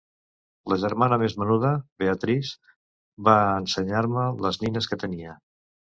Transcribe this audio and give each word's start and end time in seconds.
La 0.71 0.77
germana 0.83 1.19
més 1.23 1.35
menuda, 1.41 1.73
Beatrice, 2.03 2.73
va 3.29 3.37
ensenyar-me 3.65 4.25
les 4.47 4.63
nines 4.65 4.91
que 4.93 5.01
tenia. 5.05 5.37